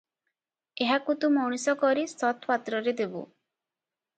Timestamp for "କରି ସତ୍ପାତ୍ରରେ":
1.83-2.95